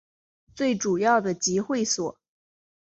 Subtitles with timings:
[0.55, 2.17] 最主要的集会所